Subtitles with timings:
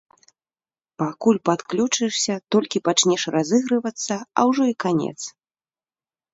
[1.01, 5.17] Пакуль падключышся, толькі пачнеш разыгрывацца, а ўжо і канец.